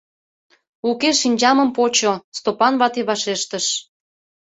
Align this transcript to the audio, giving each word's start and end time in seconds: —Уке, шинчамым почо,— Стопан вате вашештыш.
—Уке, 0.89 1.09
шинчамым 1.21 1.69
почо,— 1.77 2.13
Стопан 2.37 2.73
вате 2.81 3.01
вашештыш. 3.09 3.65